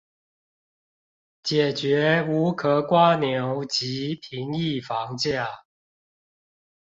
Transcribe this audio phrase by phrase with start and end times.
[1.43, 5.45] 解決無殼蝸牛及平抑房價